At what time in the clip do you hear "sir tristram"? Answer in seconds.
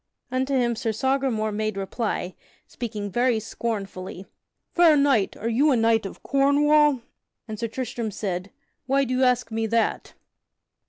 7.59-8.09